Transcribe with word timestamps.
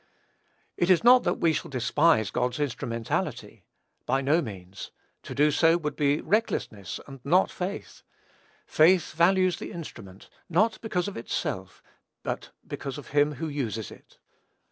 It 0.77 0.89
is 0.89 1.03
not 1.03 1.21
that 1.25 1.35
we 1.39 1.53
shall 1.53 1.69
despise 1.69 2.31
God's 2.31 2.59
instrumentality. 2.59 3.65
By 4.07 4.21
no 4.21 4.41
means. 4.41 4.89
To 5.21 5.35
do 5.35 5.51
so 5.51 5.77
would 5.77 5.95
be 5.95 6.21
recklessness 6.21 6.99
and 7.05 7.19
not 7.23 7.51
faith. 7.51 8.01
Faith 8.65 9.13
values 9.13 9.59
the 9.59 9.71
instrument, 9.71 10.27
not 10.49 10.81
because 10.81 11.07
of 11.07 11.17
itself, 11.17 11.83
but 12.23 12.49
because 12.65 12.97
of 12.97 13.09
him 13.09 13.33
who 13.33 13.47
uses 13.47 13.91
it. 13.91 14.17